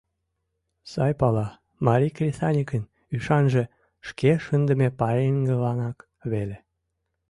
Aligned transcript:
Сай 0.91 1.13
пала: 1.19 1.47
марий 1.85 2.13
кресаньыкын 2.17 2.83
ӱшанже— 3.15 3.63
шке 4.07 4.31
шындыме 4.43 4.89
пареҥгыланак 4.99 5.97
веле. 6.31 6.57